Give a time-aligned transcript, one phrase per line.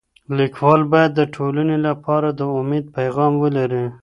[0.37, 3.85] ليکوال بايد د ټولني لپاره د اميد پيغام ولري.